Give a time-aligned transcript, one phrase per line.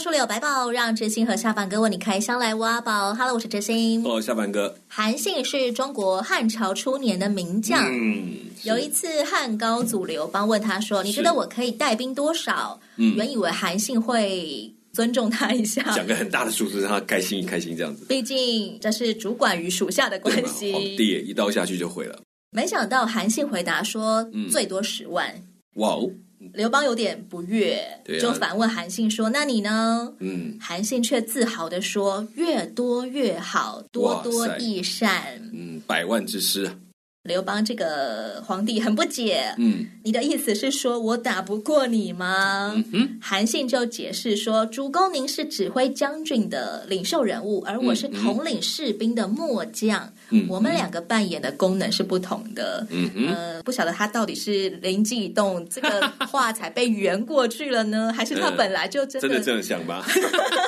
[0.00, 3.12] 百宝书里有百宝，让知心和下凡哥为你开箱来挖宝。
[3.12, 4.02] Hello，我是知心。
[4.02, 4.74] Hello，下凡哥。
[4.88, 7.84] 韩信是中国汉朝初年的名将。
[7.84, 8.32] 嗯，
[8.62, 18.06] 有一次汉高祖刘邦问他说：“你觉得我可以带兵多少？”嗯，原以为韩信会尊重他一下，讲个很大的数字，让他开心一开心这样子。
[18.06, 20.72] 毕竟这是主管与属下的关系。
[20.72, 22.18] 皇帝一刀下去就毁了。
[22.52, 25.30] 没想到韩信回答说：“嗯，最多十万。”
[25.76, 26.10] 哇哦！
[26.54, 27.74] 刘邦有点不悦，
[28.08, 36.70] 啊、就反问韩信说：“那你呢？”嗯，韩信却自豪的说：“越多越好，多多益善。”嗯，百万之师。
[37.24, 42.72] 刘邦这个皇帝很不解，嗯，你的意思是说我打不过你吗？
[42.74, 60.06] 嗯哼，韩信就解释说，主公您是指挥将军的领袖人物，而我是统领士兵的末将，嗯，我们两个扮演的功能是不同的，嗯嗯，呃，不晓得他到底是灵机一动，这个话才被圆过去了呢， 还是他本来就真的、呃、真的这样想吧？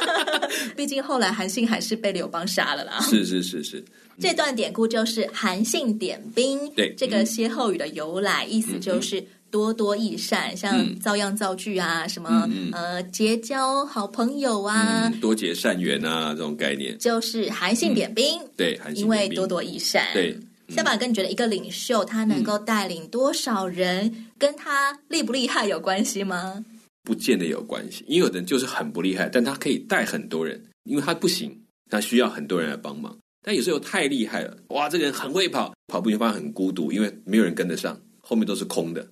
[0.76, 3.00] 毕竟后来韩信还是被刘邦杀了啦。
[3.00, 3.84] 是是是是。
[4.20, 18.40] 这段典故就是韩信点兵，对这个歇后语的由来，意思就是多多益善，像造样造句啊，什么呃结交好朋友啊，多结善缘啊，这种概念，就是韩信点兵。
[18.56, 20.06] 对，韩信因为多多益善。
[20.14, 20.36] 对，
[20.68, 26.64] 下巴哥，你觉得一个领袖他能够带领多少人，跟他厉不厉害有关系吗？
[27.04, 31.54] 不见得有关系，因为有的人就是很不厉害，但他可以带很多人，因为他不行，
[31.90, 33.14] 他需要很多人来帮忙。
[33.44, 34.88] 但有时候太厉害了，哇！
[34.88, 39.04] 这个人很会跑，跑步你发现很孤独，因为没有人跟得上，后面都是空的。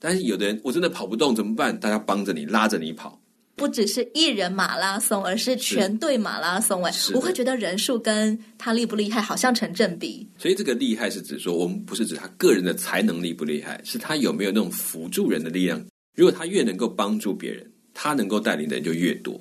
[0.00, 1.78] 但是有的人我真的跑不动怎么办？
[1.78, 3.20] 大家帮着你，拉着你跑。
[3.56, 6.84] 不只是一人马拉松，而是全队马拉松。
[6.84, 10.24] 哎，我会觉得人数跟他厉不厉害好像成正比。
[10.38, 15.84] 所以这个厉害是指说，我们不是指他个人的才能厉不厉害，是他有没有那种辅助人的力量。
[16.16, 19.40] 如果他越能够帮助别人，他能够带领的人就越多。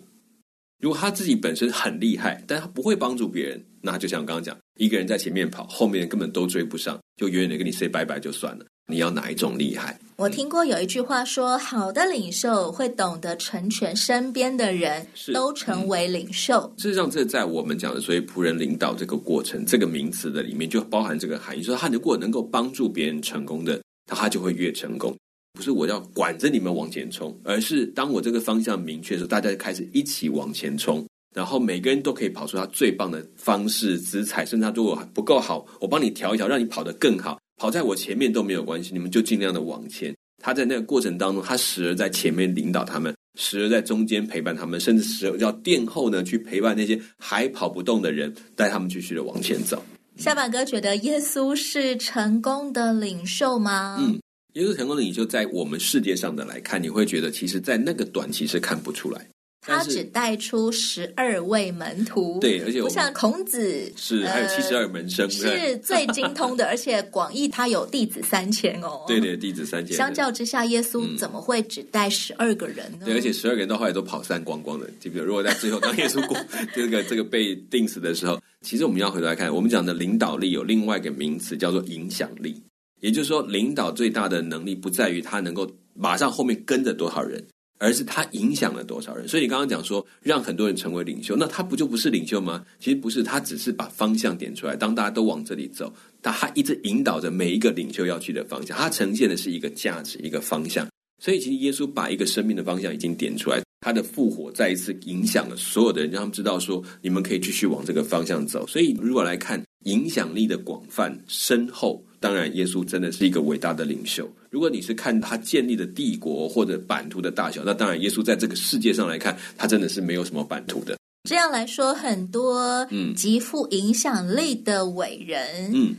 [0.82, 8.66] 如果他自己本身很厉害，但他不会帮助别人，那就像我刚刚讲，一个人在前面跑，后面根本都追不上，就远远的跟你 say 拜拜就算了。
[8.90, 10.00] 你要哪一种厉害？
[10.16, 16.62] 我听过有一句话说，好的领袖会懂得成全身边的人，都成为领袖。
[16.78, 25.14] 事实上，这在我们讲的所谓仆人领导这个过程这个名词的里面，就包含这个含义，说他如果能够帮助别人成功的，那他就会越成功。
[25.54, 31.06] 不是我要管着你们往前冲，而是当我这个方向明确的时候，大家就开始一起往前冲，
[31.36, 40.16] 然后每个人都可以跑出他最棒的方式、姿彩，甚至他如果不够好，我帮你调一调，让你跑得更好，跑在我前面都没有关系，你们就尽量的往前。
[40.42, 49.84] 他在那个过程当中，他时而在前面领导他们，时而在中间陪伴他们，甚至时而要殿后呢去陪伴那些还跑不动的人，带他们继续的往前走。
[50.16, 53.98] 下板哥觉得耶稣是成功的领袖吗？
[54.00, 54.20] 嗯。
[54.54, 59.28] 耶稣成功的领袖，在我们世界上的来看，你会觉得，其实，在那个短期是看不出来。
[59.68, 69.04] 他只带出十二位门徒，对，而且不像孔子是还有七十二门生，是最精通的， 而且广义他有弟子三千哦。
[69.08, 69.96] 对对，弟子三千。
[69.96, 73.06] 相较之下，耶稣怎么会只带十二个人呢？
[73.06, 74.88] 对，而且十二个人到后来都跑散光光的。
[75.00, 75.26] 记不记得？
[75.26, 76.38] 如果在最后当耶稣过
[76.74, 82.62] 这个这个被钉死的时候，其实我们要回头来看，我们讲的领导力有另外一个名词叫做影响力。
[83.00, 87.44] 也就是说，领导最大的能力不在于他能够马上后面跟着多少人，
[87.78, 89.28] 而是他影响了多少人。
[89.28, 92.66] 所以你刚刚讲说让很多人成为领袖，那他不就不是领袖吗？
[92.80, 100.88] 其实不是，他只是把方向点出来，当大家都往这里走，但他一直引导着每一个领袖要去的方向，他呈现的是一个价值、一个方向。
[101.24, 108.66] 所以其实耶稣把一个生命的方向已经点出来，他的复活再一次影响了所有的人，让他们知道说你们可以继续往这个方向走。
[108.68, 112.04] 所以如果来看影响力的广泛深厚。
[112.20, 114.28] 当然，耶稣真的是一个伟大的领袖。
[114.50, 120.98] 如果你是看他建立的帝国或者版图的大小，那当然，耶稣在这个世界上来看，他真的是没有什么版图的。
[121.30, 125.96] 这样来说，很多嗯极富影响力的伟人，嗯，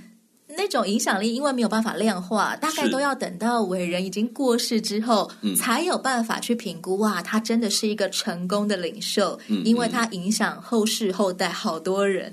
[0.49, 6.97] 那种影响力因为没有办法量化，大概都要等到伟人已经过世之后，嗯，才有办法去评估。
[6.99, 12.33] 哇，他真的是一个成功的领袖，嗯，因为他影响后世后代好多人。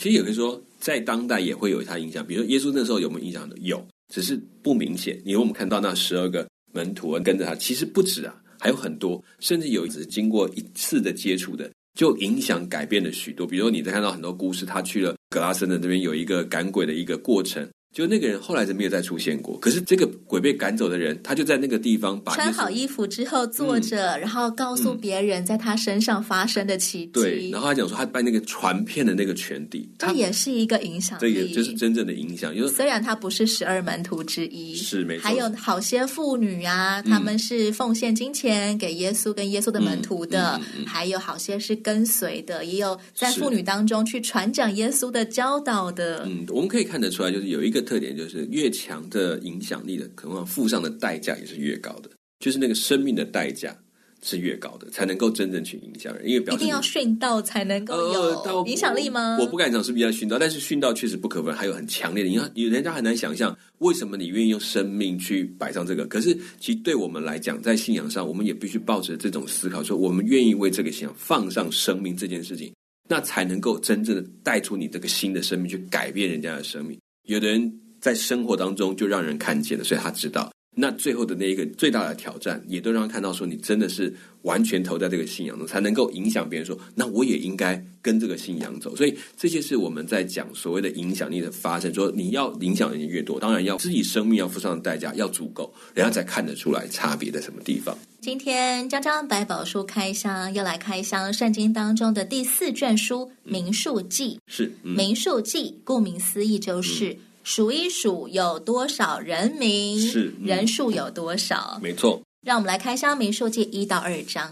[0.00, 0.60] 其实有人说。
[0.80, 3.56] 在当代也会有他影响，比如说耶稣那时候有没有影响的？
[3.58, 5.20] 有，只是不明显。
[5.24, 13.46] 因为我们看到那十二个门徒跟着他，其实不止啊，还有很多，甚至有只经过一次的接触的，就影响改变了许多。
[13.46, 17.68] 比如说你在看到很多故事，他去了格拉森的那边有一个赶鬼的一个过程。
[17.92, 19.58] 就那个人后来就没有再出现过。
[19.58, 27.10] 可是这个鬼被赶走的人，他就在那个地方把穿好衣服之后坐着，嗯、然后告诉别人在他身上发生的奇迹。
[27.12, 31.20] 对，然后他讲说他拜那个传遍的那个权柄，这也是一个影响力。
[31.20, 32.54] 这也就是真正的影响。
[32.54, 35.24] 因为虽然他不是十二门徒之一，是没错。
[35.24, 46.24] 还有好些妇女啊，他们是奉献金钱给耶稣跟耶稣的门徒的，还有好些是跟随的，也有在妇女当中去传讲耶稣的教导的。
[46.26, 47.79] 嗯，我们可以看得出来，就是有一个。
[47.82, 53.76] 特点就是越强的影响力的，可能付上的代价也是越高的，就是那个生命的代价
[54.22, 56.28] 是越高的，才能够真正去影响人。
[56.28, 59.36] 因为表示一定要殉道才能够有影响力吗？
[59.36, 62.50] 呃、我，我不敢讲是不是要殉道，但是殉道确实不可分，还有很强烈的影响。
[62.54, 66.06] 有人家很难想象，为什么你愿意用生命去摆上这个？
[66.06, 72.74] 可是其实对我们来讲，在信仰上，我们也必须抱着这种思考，说我们愿意为这个信仰放上生命这件事情，
[73.08, 76.98] 那才能够真正的带出你这个新的生命，去改变人家的生命。
[77.24, 88.94] 有的人在生活当中就让人看见了，所以他知道，那最后的那一个最大的挑战，也都让他看到说，你真的是完全投在这个信仰中，才能够影响别人说，那我也应该跟这个信仰走。
[88.94, 97.98] 所以这些是我们在讲所谓的影响力的发生，说你要影响人越多，当然要自己生命要付上的代价要足够，人家才看得出来差别在什么地方。
[98.20, 112.20] 今天张张百宝书开箱要来开箱圣经当中的第四卷书《民数记》，是《民数记》，顾名思义就是数一数有多少人名，是人数有多少，没错。
[112.44, 114.50] 让我们来开箱《民数记》一到二章。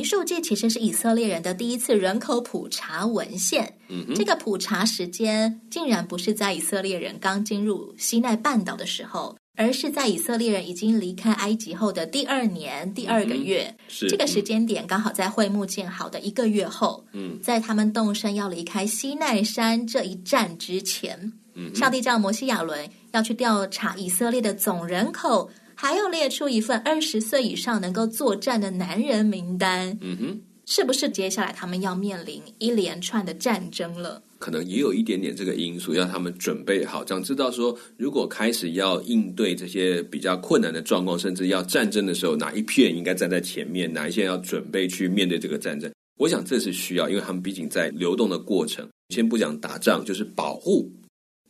[0.00, 3.70] 民数记其实是以色列人的第一次人口普查文献。
[3.90, 13.76] 嗯哼，这个普查时间竟然不是在以色列人刚进入西奈半岛的时候，而是在以色列人已经离开埃及后的第二年第二个月。
[14.08, 17.04] 这个时间点刚好在会幕建好的一个月后。
[17.12, 25.50] 嗯，在他们动身要离开西奈山这一站之前，嗯，上帝叫摩西亚伦要去调查以色列的总人口。
[25.82, 34.22] 还要列出一份二十岁以上能够作战的男人名单，嗯哼，是不是接下来他们要面临一连串的战争了？
[34.38, 45.90] 可能也有一点点这个因素，要他们准备好，这样知道说，如果开始要应对这些比较困难的状况，甚至要战争的时候，哪一批人应该站在前面，哪一些人要准备去面对这个战争？
[46.18, 50.92] 我想这是需要，因为他们毕竟在流动的过程，先不讲打仗，就是保护。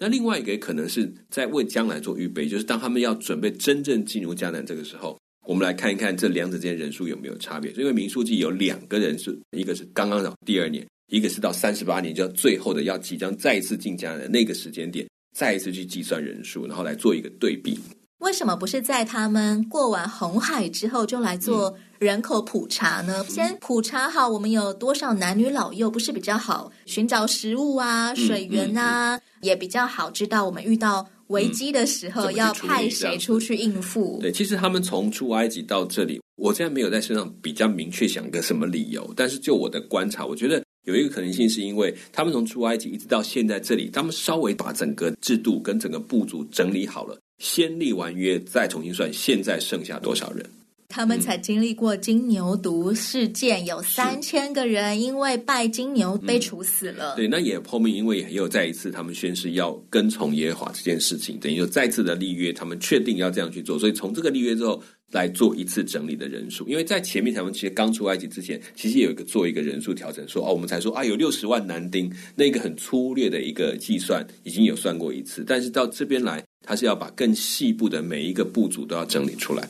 [0.03, 7.71] 那另外一个可能是在为将来做预备，就是当他们要准备真正进入迦南这个时候，我们来看一看这两者之间人数有没有差别。
[7.73, 15.07] 因为民数记有两个人数，一个是刚刚到第二年，一个是到三十八年，就最后的要即将再一次进迦南那个时间点，
[15.37, 17.79] 再一次去计算人数，然后来做一个对比。
[18.21, 23.23] 为什么不是在他们过完红海之后就来做人口普查呢？
[23.29, 34.19] 嗯、先普查好我们有多少男女老幼，不是比较好寻找食物啊、水源啊，嗯嗯、也比较好知道我们遇到危机的时候要派谁出去应付。
[34.23, 47.19] 对，其实他们从出埃及到这里，我现在没有在身上比较明确想个什么理由，但是就我的观察，我觉得有一个可能性是因为他们从出埃及一直到现在这里，他们稍微把整个制度跟整个部族整理好了。
[47.37, 50.49] 先立完约，再重新算，现在剩下多少人？
[50.91, 57.15] 他们才经历过金牛犊事件，有三千个人因为拜金牛被处死了。
[57.15, 63.79] 嗯、对，那也后面因为也有再一次，他们宣誓要跟从耶和华这件事情，等于就再次的立约，他们确定要这样去做。
[63.79, 64.83] 所以从这个立约之后
[65.13, 76.43] 来做一次整理的人数，因为在前面他们其实刚出埃及之前，其实有一个做一个人数调整，说哦，我们才说啊有六十万男丁，那个很粗略的一个计算已经有算过一次，但是到这边来。
[76.63, 79.67] 他是要把更细部的每一个部族都要整理出来。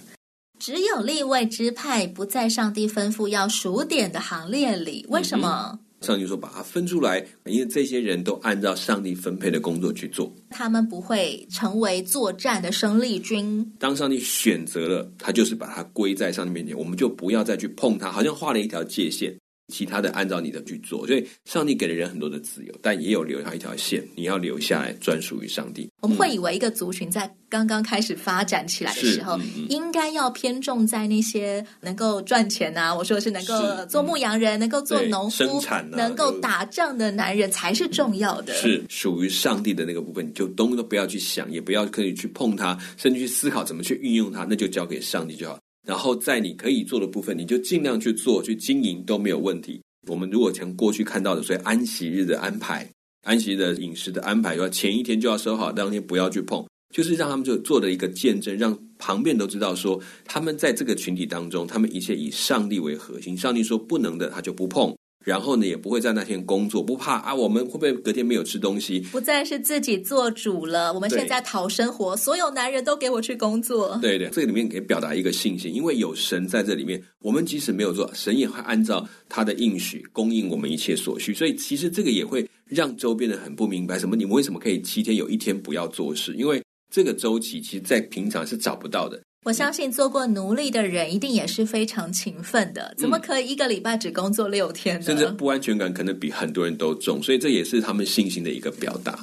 [0.61, 5.71] 只有立位支派不在上帝吩咐要数点的行列里，为什么？
[5.73, 13.73] 嗯、上帝说把它分出来，因为这些人都按照上帝分配的工作去做，他们不会成为作战的生力军。
[13.79, 19.35] 当上帝选择了，他就是把它归在上帝面前，我们就不要再去碰它，好像画了一条界限。
[19.71, 25.89] 其他的按照你的去做，所以上帝给了人很多的自由，但也有留下一条线，你要留下来专属于上帝。
[26.01, 33.55] 我们会以为一个族群在刚刚开始发展起来的时候，应该要偏重在那些能够赚钱啊，我说的是能够
[33.87, 38.53] 做牧羊人、嗯、能够做农夫、生产、啊、能够打仗的男人才是重要的。
[38.55, 45.60] 是属于上帝的那个部分，你就东都不要去想，也不要刻意去碰它，甚至去思考怎么去运用它，那就交给上帝就好。
[45.91, 49.83] 然后在你可以做的部分，你就尽量去做，去经营都没有问题。
[50.07, 52.89] 我们如果从过去看到的，所以安息日的安排、
[53.25, 64.97] 安息的饮食的安排，要前一天就要收好，当天不要去碰，就是让他们就做的一个见证，让旁边都知道说，他们在这个群体当中，他们一切以上帝为核心，上帝说不能的，他就不碰。
[65.25, 67.35] 然后呢，也不会在那天工作，不怕啊。
[67.35, 69.01] 我们会不会隔天没有吃东西？
[69.13, 70.93] 不再是自己做主了。
[70.95, 73.99] 我们现在讨生活，所有男人都给我去工作。
[74.01, 81.35] 对对，这里面可以表达一个信心，因为有神在这里面，我们即使没有做，神也会按照他的应许供应我们一切所需。
[81.35, 86.35] 所以其实这个也会让周边的很不明白，什么你们为什么可以七天有一天不要做事？
[86.35, 89.21] 因为这个周期其实在平常是找不到的。
[89.43, 95.03] 我相信做过奴隶的人一定也是非常勤奋的，怎么可以一个礼拜只工作六天呢？
[95.03, 99.19] 甚至不安全感可能比很多人都重，所以这也是他们信心的一个表达。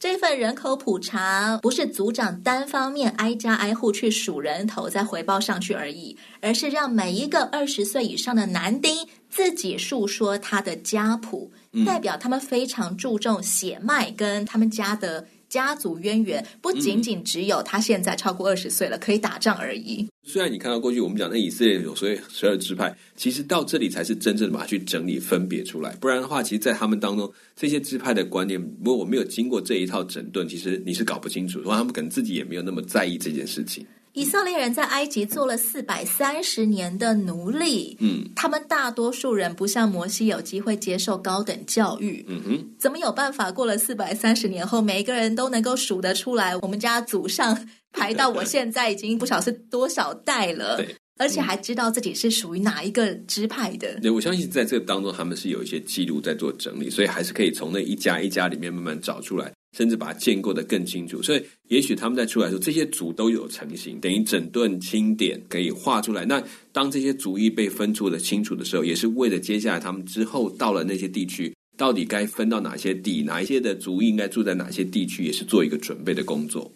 [0.00, 11.52] 这份人口普查不是组长单方面挨家挨户去数人头再回报上去而已，而是让每一个二十岁以上的男丁自己述说他的家谱，
[11.86, 15.24] 代表他们非常注重血脉跟他们家的。
[15.52, 20.08] 家族渊源不仅仅只有他现在超过二十岁了，可以打仗而已。
[20.24, 25.94] 虽然你看到过去我们讲那以色列有所以十二支派，其实到这里才是真正的把它去整理分别出来。
[26.00, 31.62] 不然的话，其实，在他们当中这些支派的观念，如果我没有经过这一套整顿，其实你是搞不清楚。
[31.62, 33.86] 说他们可能自己也没有那么在意这件事情。
[34.14, 46.54] 以色列人在埃及做了四百三十年的奴隶，嗯，他们大多数人不像摩西有机会接受高等教育，嗯哼，怎么有办法过了四百三十年后，每一个人都能够数得出来？
[46.58, 53.98] 我们家祖上排到我现在已经不晓是多少代了， 对，而且还知道自己是属于哪一个支派的。
[54.00, 59.50] 对，我相信在这个当中，他们是有一些记录在做整理，所以还是可以从那一家一家里面慢慢找出来。
[59.76, 66.24] 甚至把它建构得更清楚，所以也许他们在出来的时候，这些族都有成型，等于整顿清点可以画出来。
[66.24, 76.70] 那当这些族裔被分出的清楚的时候，也是为了接下来他们之后到了那些地区，到底该分到哪些地，哪一些的族裔应该住在哪些地区，也是做一个准备的工作。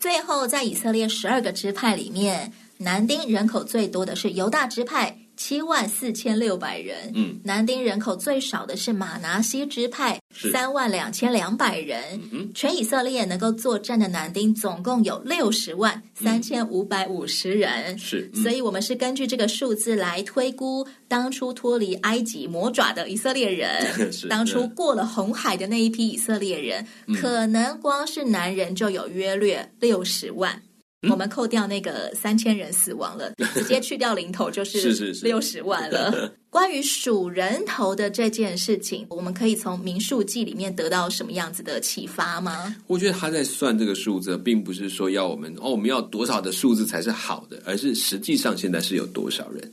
[0.00, 5.23] 最后，在以色列十二个支派里面，南丁人口最多的是犹大支派。
[5.36, 26.86] 七万四千六百人，嗯，男丁人口最少的是马拿西支派，三万两千两百人，嗯，全以色列能够作战的男丁总共有六十万三千五百五十人，是，所以我们是根据这个数字来推估当初脱离埃及魔爪的以色列人， 是，当初过了红海的那一批以色列人，
[27.20, 30.62] 可能光是男人就有约略六十万。
[31.10, 36.10] 我们扣掉那个三千人死亡了，直接去掉零头就是六十万了。
[36.12, 42.76] 是是是关于数人头的这件事情，我们可以从民数记里面得到什么样子的启发吗？
[42.86, 49.68] 我觉得他在算这个数字，并不是说要我们哦，我们要多少的数字才是好的，而是实际上现在是有多少人，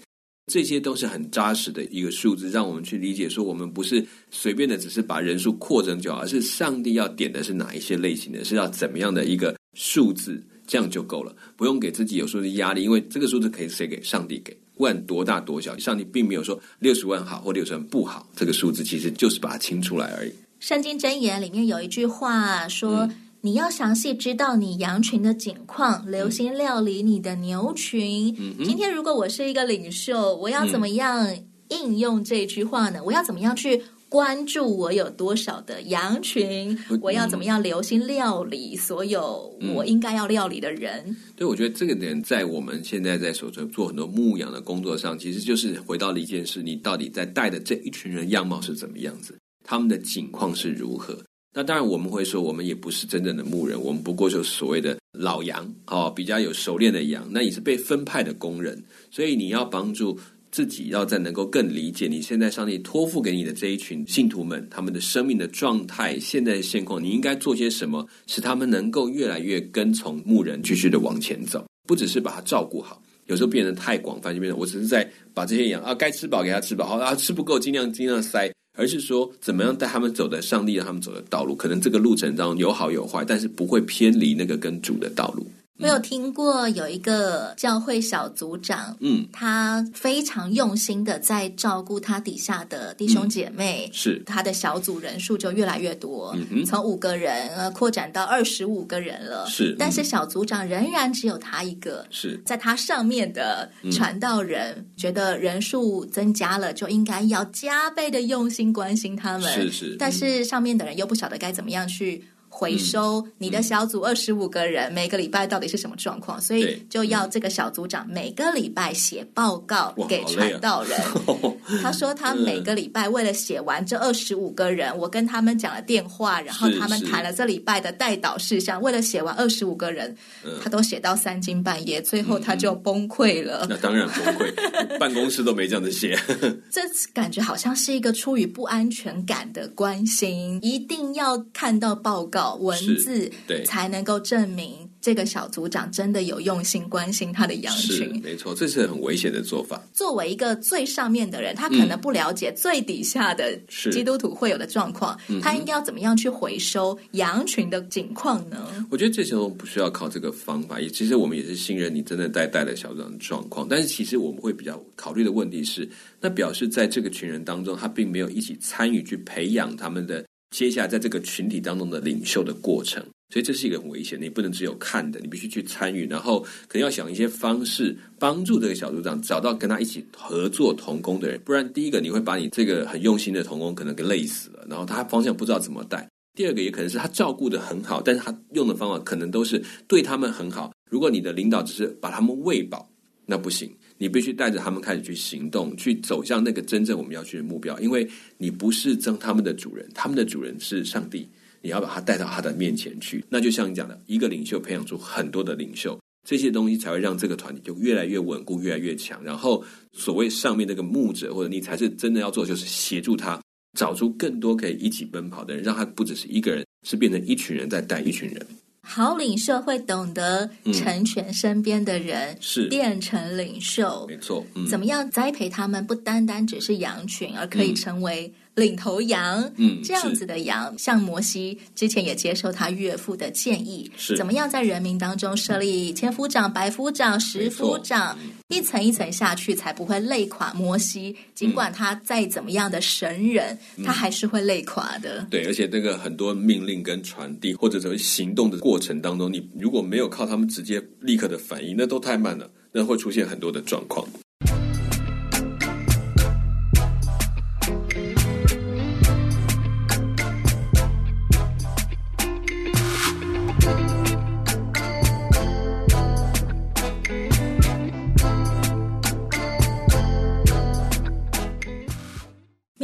[0.52, 10.44] 这些都是很扎实的一个数字，让我们去理解说，我们不是随便的只是把人数扩增就好，而是上帝要点的是哪一些类型的，是要怎么样的一个数字。
[10.72, 14.02] 这样就够了，不用给自己有数字压力，因为这个数字可以谁给？
[14.02, 20.32] 上帝给，不管多大多小，上帝并没有说六十万好或六十万不好，这个数字其实就是把它清出来而已。
[20.62, 28.34] 圣经箴言里面有一句话说：“嗯、你要详细知道你羊群的景况，留心料理你的牛群。
[28.40, 31.36] 嗯”今天如果我是一个领袖，我要怎么样
[31.68, 33.04] 应用这句话呢？
[33.04, 33.84] 我要怎么样去？
[34.12, 41.02] 关注我有多少的羊群，我要怎么样留心料理所有我应该要料理的人？
[41.08, 49.34] 嗯、对，我觉得这个点在我们现在在所做做很多牧养的工作上，其实就是回到了一件事：你到底在带的这一群人样貌是怎么样子？
[49.64, 51.18] 他们的景况是如何？
[51.54, 60.20] 那当然，我们会说，我们也不是真正的牧人，我们不过就是所谓的老羊哦，比较有熟练的羊，那也是被分派的工人，所以你要帮助。
[60.52, 85.48] 自己要再能够更理解你现在上帝托付给你的这一群信徒们，他们的生命的状态、现在的现况，你应该做些什么，使他们能够越来越跟从牧人继续的往前走，不只是把他照顾好，有时候变得太广泛，就变成我只是在把这些羊啊该吃饱给他吃饱，好啊吃不够尽量尽量塞，而是说怎么样带他们走的上帝让他们走的道路，可能这个路程当中有好有坏，但是不会偏离那个跟主的道路。
[85.82, 94.24] 我有听过有一个教会小组长，嗯，他非常用心的在照顾他底下的弟兄姐妹，嗯、是。
[94.26, 102.40] 他的小组人数就越来越多，嗯，从五个人呃扩展到二十五个人了，是，但是小组长仍然只有他一个，是。
[102.46, 112.24] 在他上面的传道人、嗯、觉得人数增加了，就应该要加倍的用心关心他们，是是，但是上面的人又不晓得该怎么样去。
[112.54, 121.00] 回收你的小组二十五个人、嗯、每个礼拜到底是什么状况，所以就要这个小组长每个礼拜写报告给传道人。
[121.00, 130.16] 啊、 他说他每个礼拜为了写完这二十五个人，我跟他们讲了电话，然后他们谈了这礼拜的带导事项，为了写完二十五个人，
[130.62, 133.66] 他都写到三更半夜，最后他就崩溃了。
[133.70, 136.20] 那当然崩溃， 办公室都没这样子写。
[136.70, 136.82] 这
[137.14, 148.22] 感觉好像是一个出于不安全感的关心，一定要看到报告文字，对，才能够证明这个小组长真的有用心关心他的羊群。
[148.24, 149.82] 没错，这是很危险的做法。
[149.94, 153.56] 作为一个最上面的人，他可能不了解最底下的
[153.92, 158.86] 基督徒会有的状况，他应该要怎么样去回收羊群的景况呢？
[158.90, 165.88] 我觉得这时候不需要靠这个方法，也其实我们也是信任你真的带带了小组长的状况，但是其实我们会比较考虑的问题是，
[166.20, 173.02] 那表示在这个群人当中，他并没有一起参与去培养他们的接下来在这个群体当中的领袖的过程，
[173.34, 174.20] 所以这是一个很危险。
[174.22, 186.08] 你不能只有看的，你必须去参与，然后可能要想一些方式帮助这个小组长找到跟他一起合作同工的人，不然第一个你会把你这个很用心的同工可能给累死了，然后他方向不知道怎么带。
[186.34, 190.72] 第二个也可能是他照顾得很好，但是他用的方法可能都是对他们很好。
[190.90, 192.90] 如果你的领导只是把他们喂饱，
[193.26, 193.74] 那不行。
[194.02, 197.80] 你必须带着他们开始去行动，去走向那个真正我们要去的目标。
[197.80, 201.30] 因为你不是争他们的主人，他们的主人是上帝。
[201.62, 203.24] 你要把他带到他的面前去。
[203.30, 209.24] 那就像你讲的，一个领袖培养出很多的领袖，这些东西才会让这个团体就越来越稳固，越来越强。
[209.24, 213.40] 然后所谓上面那个牧者或者你才是真的要做，就是协助他。
[213.78, 218.44] 找出更多可以一起奔跑的人，让他不只是一个人，是变成一群人在带一群人。
[218.84, 224.46] 好领袖会懂得成全身边的人，嗯、是变成领袖，没错。
[224.56, 225.86] 嗯、怎么样栽培他们？
[225.86, 228.34] 不单单只是羊群，而可以成为。
[228.56, 238.18] 领头羊，嗯，这样子的羊，像摩西之前也接受他岳父的建议，是怎么样在人民当中设立千夫长、百夫长、十夫长，
[238.50, 241.16] 一层一层下去，才不会累垮摩西。
[241.34, 245.26] 尽管他再怎么样的神人，他还是会累垮的。
[245.30, 254.06] 对，而且那个很多命令跟传递，或者说行动的过程当中，你如果没有靠他们直接立刻的反应，那都太慢了，那会出现很多的状况。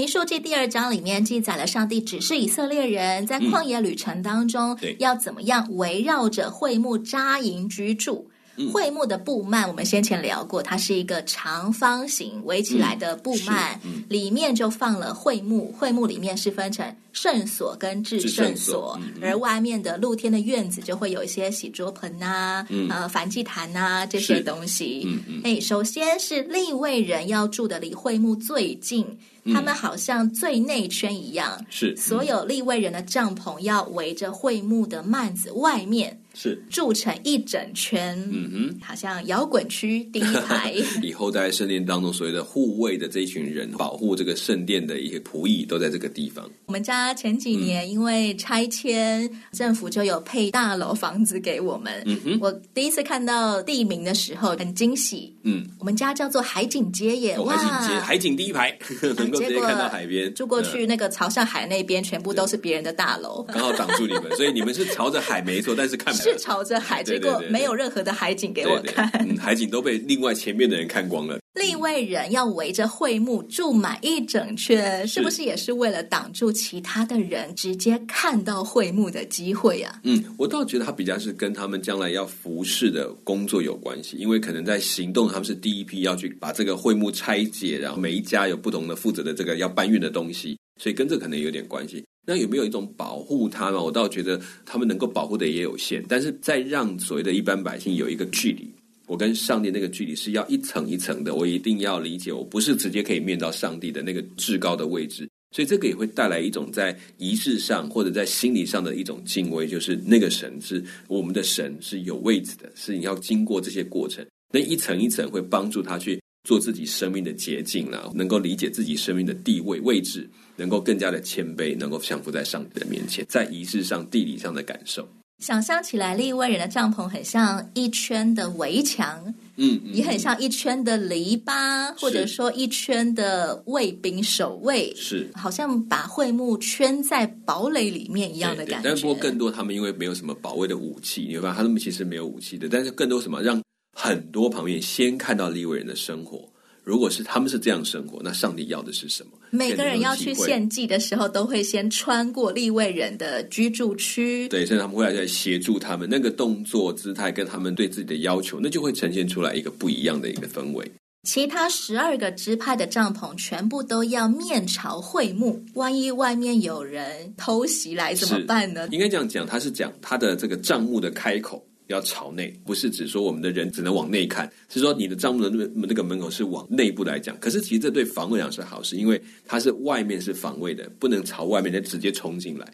[0.07, 8.31] 民数记第二章里面记载了上帝指示以色列人在旷野旅程当中要怎么样围绕着会幕扎营居住。
[8.71, 15.73] 会幕的布幔，我们先前聊过，它是一个长方形围起来的布幔，嗯嗯、里面就放了桧木。
[15.79, 25.03] 桧木里面是分成圣所跟至圣所，嗯、而外面的露天的院子就会有一些洗桌盆啊、嗯、呃梵祭坛啊这些东西。
[25.05, 29.05] 哎、嗯嗯，首先是立位人要住的离桧木最近，
[29.43, 36.19] 嗯、他们好像最内圈一样，是、嗯、所有立位人的帐篷要围着会幕的幔子外面。
[36.39, 40.71] 是筑成一整圈，嗯哼，好像摇滚区第一排。
[41.01, 46.47] 以后在圣殿当中，所谓的护卫的这一群人，保护这个圣殿的一些仆役，都在这个地方。
[46.67, 52.03] 我们家前几年因为拆迁，嗯、政府就有配大楼房子给我们。
[52.05, 55.33] 嗯哼，我第一次看到地名的时候很惊喜。
[55.41, 58.77] 嗯，我们家叫做海景街耶，哇，海景街，海景第一排，
[59.17, 60.31] 能够直接看到海边。
[60.35, 66.26] 住过去那个朝向海那边，全部都是别人的大楼，刚好挡住你们，所以你们是朝着海没错，但是看不。
[66.27, 69.09] 是朝着海，结果没有任何的海景给我看。
[69.11, 71.39] 对对对，嗯，海景都被另外前面的人看光了。
[71.53, 79.99] 另外人要围着会幕住满一整圈，是，是不是也是为了挡住其他的人直接看到会幕的机会啊？
[80.03, 92.05] 嗯，我倒觉得他比较是跟他们将来要服侍的工作有关系，因为可能在行动，他们是第一批要去把这个会幕拆解，然后每一家有不同的负责的这个要搬运的东西，所以跟这可能有点关系。
[92.29, 93.81] 那有没有一种保护他呢？
[93.81, 98.69] 我倒觉得他们能够保护的也有限，但是在让所谓的一般百姓有一个距离，
[99.05, 120.29] 我跟上帝那个距离是要一层一层的，我一定要理解，我不是直接可以面到上帝的那个至高的位置，所以这个也会带来一种在仪式上或者在心理上的一种敬畏，就是那个神是我们的神是有位置的，是你要经过这些过程，那一层一层会帮助他去做自己生命的捷径了，能够理解自己生命的地位位置。
[120.57, 125.07] 能够更加的谦卑，能够降服在上帝的面前，在仪式上、地理上的感受。
[125.37, 138.89] 想象起来，利未人的帐篷很像一圈的围墙，嗯，也很像一圈的篱笆，或者说一圈的卫兵守卫，是好像把会幕圈在堡垒里面一样的感觉。
[138.89, 142.67] 但是不过更多，他们因为没有什么保卫的武器，你会发现他们其实没有武器的。
[142.67, 143.61] 但是更多什么，让
[143.95, 146.49] 很多旁边先看到利未人的生活。
[146.87, 149.31] 如果是他们是这样生活，那上帝要的是什么？
[149.49, 154.47] 每个人要去献祭的时候，都会先穿过立位人的居住区。
[154.47, 160.89] 对，所以他们会来在协助他们，那个动作姿态跟他们对自己的要求，那就会呈现出来一个不一样的一个氛围。
[161.27, 168.87] 其他十二个支派的帐篷全部都要面朝会幕，万一外面有人偷袭来怎么办呢？
[168.91, 171.61] 应该这样讲，他是讲他的这个帐幕的开口。
[171.87, 177.37] 要朝内，不是指说我们的人只能往内看，是说你的帐幕的那那个门口是往内部来讲。
[177.39, 182.67] 可是其实这对防卫来讲是好事，因为它是外面是防卫的，不能朝外面再直接冲进来。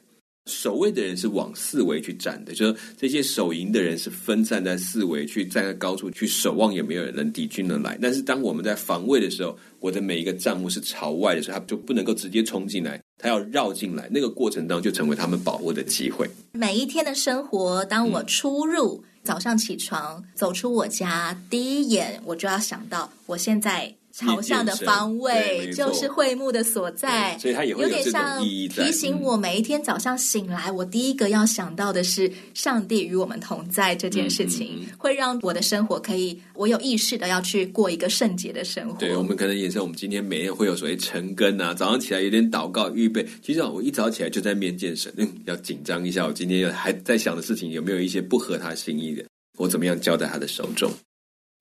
[0.45, 7.97] 守卫的人是往四围去站的，就是这些守营的人是分散在四围去站在高处去守望，有没有人能敌军能来。
[8.01, 14.09] 但是当我们在防卫的时候，我的每一个帐幕是朝外的时候，他就不能够直接冲进来，他要绕进来。
[14.11, 16.29] 那个过程当中就成为他们保护的机会。
[16.51, 23.95] 每一天的生活，当我出入，嗯、早上起床走出我家，第一眼我就要想到，我现在。
[24.15, 38.99] 朝向的方位就是会幕的所在，所以它也会有，有点像提醒我每一天早上醒来，嗯、我第一个要想到的是上帝与我们同在这件事情，嗯嗯、会让我的生活可以我有意识的要去过一个圣洁的生活。
[38.99, 43.25] 对，我们可能也是我们今天每天会有所谓晨更啊，早上起来有点祷告预备。
[43.41, 49.25] 其实我一早起来就在面见神，嗯，要紧张一下，我今天还在想的事情有没有一些不合他心意的，
[49.57, 50.91] 我怎么样交在他的手中。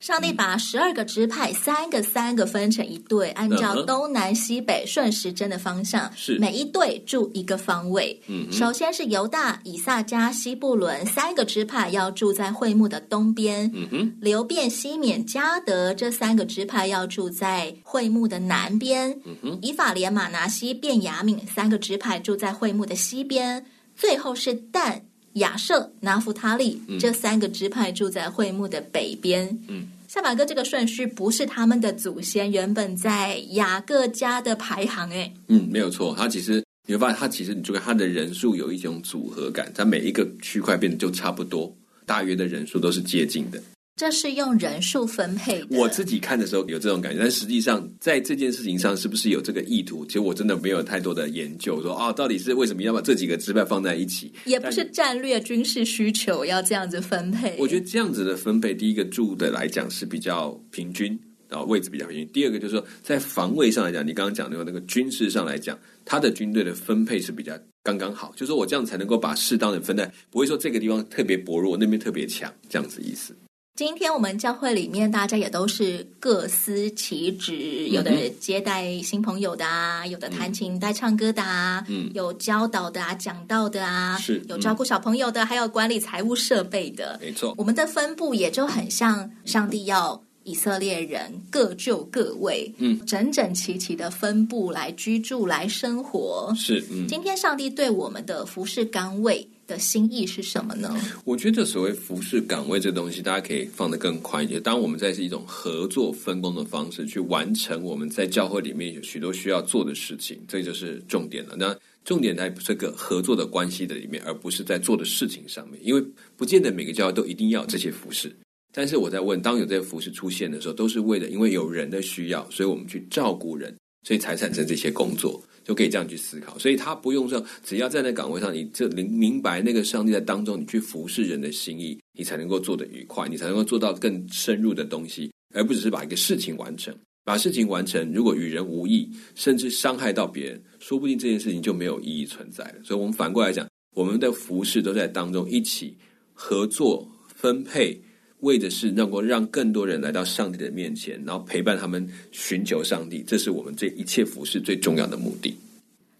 [0.03, 8.21] 上帝把十二个支派三个三个分成一队，按照东南西北顺时针的方向，是每一队住一个方位。
[8.27, 13.71] 嗯，首先是犹大、以萨迦、西布伦三个支派要住在会幕的东边。
[13.73, 19.09] 嗯哼，流变、西缅、加德这三个支派要住在会幕的南边。
[19.25, 23.65] 嗯哼，以法莲、马拿西、便雅敏三个支派住在会幕的西边。
[23.95, 25.03] 最后是但。
[25.35, 29.47] 亚舍、拿弗他利、嗯、这三个支派住在会幕的北边。
[29.68, 35.33] 嗯，下巴哥这个顺序不是他们的祖先原本在雅各家的排行哎。
[35.49, 43.62] 嗯，没有错，他其实你会发现，他其实你就看他的人数有一种组合感，他每一个区块变得就差不多，大约的人数都是接近的。
[43.95, 45.79] 这是用人数分配的。
[45.79, 50.05] 我自己看的时候有这种感觉，但实际上在这件事情上是不是有这个意图？
[50.07, 54.33] 其实我真的没有太多的研究，说啊，到底是为什么要把这几个支派放在一起？
[54.47, 57.55] 也不是战略军事需求要这样子分配。
[57.59, 61.17] 我觉得这样子的分配，第一个住的来讲是比较平均，
[61.49, 62.27] 然后位置比较平均。
[62.33, 67.53] 第二个就是说，在防卫上来讲，你刚刚讲的那个军事上来讲，他的军队的分配是比较
[67.83, 73.37] 刚刚好，就是说我这样才能够把适当的分在，不会说这个地方特别薄弱，那边特别强，这样子意思。
[73.75, 87.55] 今天我们教会里面，大家也都是各司其职，有的接待新朋友的啊，有的弹琴带唱歌的啊，嗯，有教导的啊，讲道的啊，是有照顾小朋友的，还有管理财务设备的，没错。
[87.57, 96.53] 我们的分布也就很像上帝要以色列人各就各位，嗯，整整齐齐的分布来居住来生活。
[96.57, 100.95] 是，嗯，今天上帝对我们的服饰岗位的心意是什么呢？
[101.25, 104.59] 我觉得所谓服饰岗位这东西，大家可以放得更宽一些。
[104.61, 111.55] 当我们在是一种合作分工的方式去完成我们在教会里面有许多需要做的事情，这就是重点了。
[111.57, 115.79] 那重点在这个合作的关系的里面，而不是在做的事情上面。
[115.85, 116.05] 因为
[116.37, 118.35] 不见得每个教会都一定要这些服事。
[118.73, 123.75] 但是我在问，当有这些服饰出现的时候，都是为了因为有人的需要，所以我们去照顾人，
[124.07, 125.43] 所以才产生这些工作。
[125.65, 136.93] 就可以这样去思考，所以他不用说，只要站在岗位上，你这明明白那个上帝在当中，你去服侍人的心意，你才能够做得愉快，你才能够做到更深入的东西，而不只是把一个事情完成。
[137.25, 142.75] 把事情完成，如果与人无益，甚至伤害到别人，说不定这件事情就没有意义存在了。
[142.83, 145.97] 所以，我们反过来讲，我们的服侍都在当中一起
[146.33, 148.03] 合作分配。
[148.43, 155.57] 为的是能够让更多人来到上帝的面前，然后陪伴他们寻求上帝，这是我们这一切服饰最重要的目的。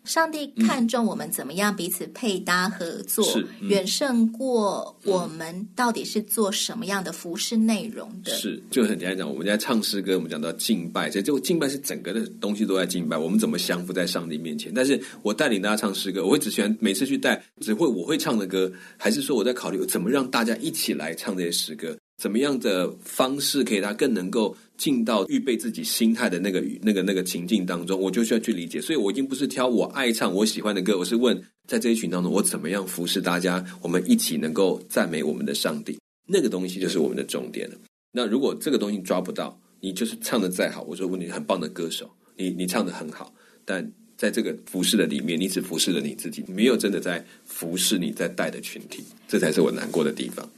[0.05, 3.25] 上帝看重我们怎么样彼此配搭合作，
[3.61, 8.33] 嗯、远胜过我们到底是做什么样的服饰内容的。
[8.33, 13.17] 是，就很简单讲，我们在唱诗歌，我们讲到敬拜，所以这个敬拜是整个的东西都在敬拜。
[13.17, 14.73] 我们怎么降服在上帝面前？
[14.75, 21.97] 但是我带领大家唱诗歌，我会只喜欢每次去带只会我会唱的歌，还是说我在考虑怎么让大家一起来唱这些诗歌？
[22.23, 28.81] 怎么样的方式可以他更能够进到预备自己心态的那个那个那个情境当中，我就需要去理解。
[28.81, 35.99] 所以我已经不是挑我爱唱我喜欢的歌，我是问在这一群当中，我怎么样服侍大家，我们一起能够赞美我们的上帝。
[36.25, 37.75] 那个东西就是我们的重点了。
[38.13, 43.85] 那如果这个东西抓不到，你就是唱的再好，我说问你很棒的歌手，你你唱得很好，但
[44.17, 50.49] 在这个服侍的里面，你只服侍了你自己，没有真的在服侍你在带的群体，这才是我难过的地方。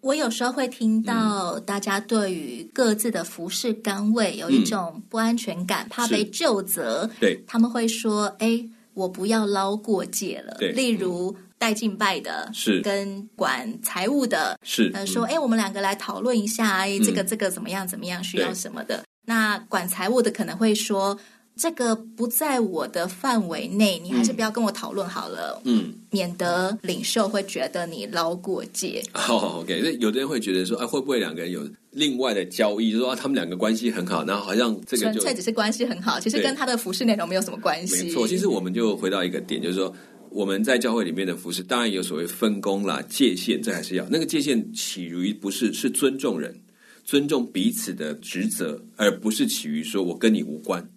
[0.00, 7.10] 我有时候会听到大家对于各自的服侍岗位有一种不安全感，嗯、怕被究责。
[7.20, 21.18] 对，他们会说：“哎，我不要捞过界了。”对，例如带敬拜的，是跟管财务的，是呃说：“哎，我们两个来讨论一下，哎，这个这个怎么样怎么样，需要什么的。”那管财务的可能会说。
[21.58, 29.02] 这个不在我的范围内，你还是不要跟我讨论好了，嗯，免得领袖会觉得你捞过界。
[29.12, 32.92] 好、oh，OK，那有的人会觉得说，啊，会不会两个人有另外的交易？
[32.92, 38.04] 就是、说、啊、他们两个关系很好，那好像这个纯粹只是关系很好，其实跟他的服饰内容没有什么关系。
[38.04, 39.92] 没错，其实我们就回到一个点，就是说
[40.30, 46.54] 我们在教会里面的服饰，当然有所谓分工啦、界限，这还是要那个界限起于不是是尊重人、
[47.04, 50.88] 尊重彼此的职责，而不是起于说我跟你无关。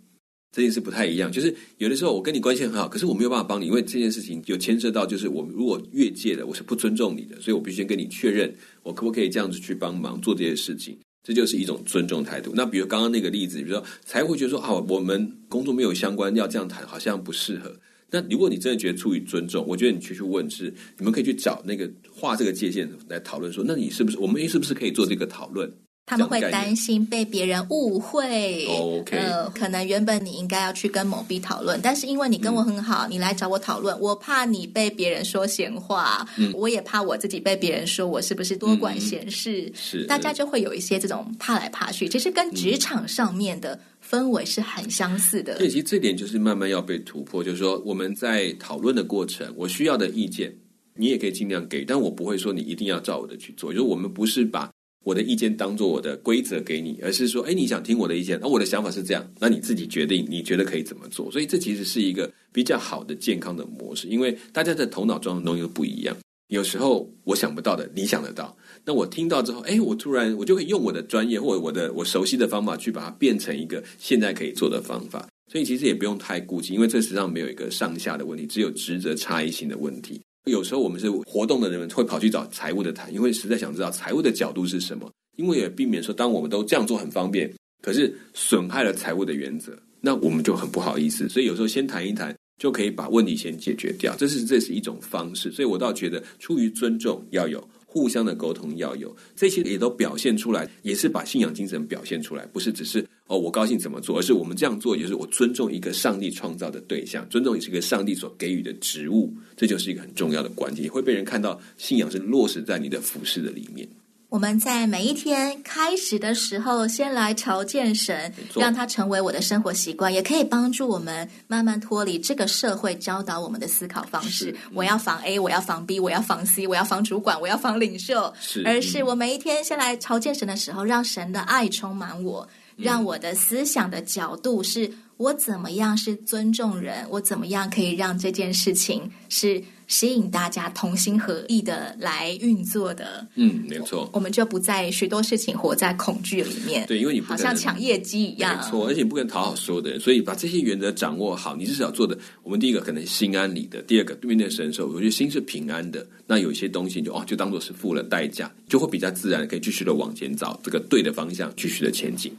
[0.52, 12.52] 这件事不太一样，就是有的时候我跟你关系很好，可是我没有办法帮你，因为这件事情有牵涉到，就是我如果越界了，我是不尊重你的，所以我必须先跟你确认，我可不可以这样子去帮忙做这些事情，这就是一种尊重态度。
[12.54, 17.74] 那比如刚刚那个例子，比如说才会觉得说啊，我们工作没有相关，要这样谈好像不适合。
[18.10, 20.66] 那如果你真的觉得出于尊重，我觉得你去去问是，
[20.98, 25.72] 你们可以去找那个画这个界限来讨论说，那你是不是我们是不是可以做这个讨论？
[26.12, 45.60] 他们会担心被别人误会，OK，呃，可能原本你应该要去跟某 B 讨论，但是因为你跟我很好，嗯、你来找我讨论，我怕你被别人说闲话，嗯、我也怕我自己被别人说我是不是多管闲事，嗯、是大家就会有一些这种怕来怕去，其实跟职场上面的氛围是很相似的。
[45.60, 50.54] 对，其实这点就是慢慢要被突破，就是说我们在讨论的过程，我需要的意见，
[50.94, 54.70] 你也可以尽量给，但我不会说你一定要照我的去做，就是我们不是把。
[55.04, 61.32] 我的意见当做我的规则给你，而是说，哎，你想听我的意见，那我的想法是这样，那你自己决定，你觉得可以怎么做？
[61.32, 66.16] 所以这其实是一个比较好的健康的模式，因为大家的头脑装的东西都不一样。
[66.50, 68.56] 有时候我想不到的，你想得到。
[68.84, 75.28] 那我听到之后，哎，我突然我就会用我的专业或者我的我熟悉的方法去把它变成一个现在可以做的方法。
[75.52, 80.22] 所以其实也不用太顾忌，因为这实际上没有一个上下的问题，只有职责差异性的问题。
[80.46, 85.10] 有时候我们是活动的人会跑去找财务的谈，因为实在想知道财务的角度是什么。
[85.38, 87.52] 因为也避免说，当我们都这样做很方便，
[87.82, 91.30] 可是损害了财务的原则，那我们就很不好意思。
[91.30, 94.14] 所以有时候先谈一谈，就可以把问题先解决掉。
[94.18, 95.52] 这是这是一种方式。
[95.52, 97.66] 所以我倒觉得，出于尊重要有。
[97.94, 113.86] 互相的沟通要有，这些也都表现出来，也是把信仰精神表现出来，不是只是哦我高兴怎么做，而是我们这样做，也是我尊重一个上帝创造的对象，尊重也是一个上帝所给予的职务，这就是一个很重要的关键，也会被人看到信仰是落实在你的服饰的里面。
[114.32, 124.56] 我们在每一天开始的时候，先来朝见神，让它成为我的生活习惯，也可以帮助我们慢慢脱离这个社会教导我们的思考方式。
[124.74, 128.34] 我要防 A，我要防 B，我要防 C，我要防主管，我要防领袖。
[128.40, 132.48] 是，而是我每一天先来朝见神的时候，让神的爱充满我，
[132.82, 139.62] 让我的思想的角度是我怎么样是尊重人，我怎么样可以让这件事情是。
[139.92, 146.88] 吸引大家同心合意的来运作的，嗯，没错，我们就不在许多事情活在恐惧里面。
[146.88, 152.18] 对，因为你好像抢业绩一样，没错，而且你不可能讨好所有的人，所以把这些原则掌握好，你至少做的。
[152.42, 156.08] 我们第一个可能心安理得，第二个面对神的时候，我觉得心是平安的。
[156.26, 162.34] 那有一些东西就哦，就当做是付了代价，就会比较自然可以继续的往前找这个对的方向，继续的前进。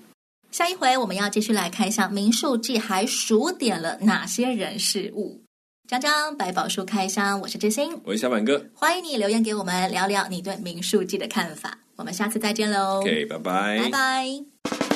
[0.52, 5.42] 下一回我们要继续来看一下民数记还数点了哪些人事物。
[5.88, 11.78] 张张百宝书开箱，我是知心，我是小满哥，欢迎你留言给我们聊聊你对民数记的看法。
[11.96, 14.91] 我们下次再见喽，OK，拜拜，拜拜。